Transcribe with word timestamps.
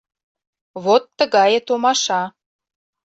Вот 0.83 1.03
тыгае 1.17 1.59
томаша. 1.67 2.21